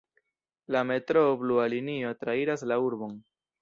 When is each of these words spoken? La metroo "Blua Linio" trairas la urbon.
La 0.77 0.81
metroo 0.93 1.37
"Blua 1.43 1.69
Linio" 1.77 2.17
trairas 2.25 2.69
la 2.73 2.83
urbon. 2.91 3.19